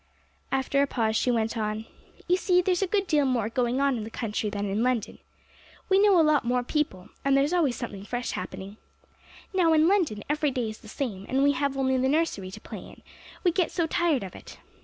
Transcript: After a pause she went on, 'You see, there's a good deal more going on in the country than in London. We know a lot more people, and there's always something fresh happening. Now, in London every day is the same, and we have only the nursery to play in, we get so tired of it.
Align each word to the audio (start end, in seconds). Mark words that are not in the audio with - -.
After 0.51 0.81
a 0.81 0.87
pause 0.87 1.15
she 1.15 1.29
went 1.29 1.55
on, 1.55 1.85
'You 2.27 2.35
see, 2.35 2.59
there's 2.63 2.81
a 2.81 2.87
good 2.87 3.05
deal 3.05 3.23
more 3.23 3.49
going 3.49 3.79
on 3.79 3.97
in 3.99 4.03
the 4.03 4.09
country 4.09 4.49
than 4.49 4.65
in 4.67 4.81
London. 4.81 5.19
We 5.89 5.99
know 5.99 6.19
a 6.19 6.25
lot 6.25 6.43
more 6.43 6.63
people, 6.63 7.09
and 7.23 7.37
there's 7.37 7.53
always 7.53 7.75
something 7.75 8.03
fresh 8.03 8.31
happening. 8.31 8.77
Now, 9.53 9.73
in 9.73 9.87
London 9.87 10.23
every 10.27 10.49
day 10.49 10.69
is 10.69 10.79
the 10.79 10.87
same, 10.87 11.27
and 11.29 11.43
we 11.43 11.51
have 11.51 11.77
only 11.77 11.99
the 11.99 12.09
nursery 12.09 12.49
to 12.49 12.59
play 12.59 12.79
in, 12.79 13.03
we 13.43 13.51
get 13.51 13.69
so 13.69 13.85
tired 13.85 14.23
of 14.23 14.35
it. 14.35 14.57